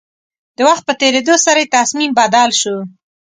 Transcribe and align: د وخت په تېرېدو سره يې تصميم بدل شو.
د 0.57 0.59
وخت 0.67 0.83
په 0.87 0.93
تېرېدو 1.01 1.35
سره 1.45 1.59
يې 1.63 1.71
تصميم 1.77 2.11
بدل 2.19 2.49
شو. 2.61 2.77